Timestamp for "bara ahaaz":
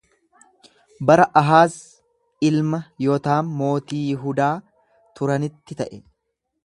1.09-1.75